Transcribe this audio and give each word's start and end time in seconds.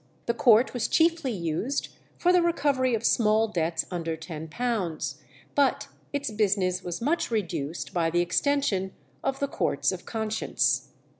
The 0.25 0.33
court 0.33 0.73
was 0.73 0.87
chiefly 0.87 1.31
used 1.31 1.89
for 2.17 2.33
the 2.33 2.41
recovery 2.41 2.95
of 2.95 3.05
small 3.05 3.47
debts 3.47 3.85
under 3.91 4.17
£10, 4.17 5.15
but 5.53 5.89
its 6.11 6.31
business 6.31 6.81
was 6.83 7.03
much 7.03 7.29
reduced 7.29 7.93
by 7.93 8.09
the 8.09 8.21
extension 8.21 8.93
of 9.23 9.39
the 9.39 9.47
Courts 9.47 9.91
of 9.91 10.07
Conscience. 10.07 10.87